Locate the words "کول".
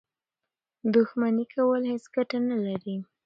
1.53-1.81